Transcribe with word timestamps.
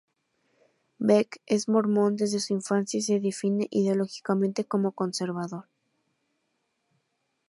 Beck, 0.99 1.43
es 1.45 1.69
mormón 1.69 2.15
desde 2.15 2.39
su 2.39 2.53
infancia 2.53 2.97
y 2.97 3.03
se 3.03 3.19
define 3.19 3.67
ideológicamente 3.69 4.65
como 4.65 4.93
conservador. 4.93 5.67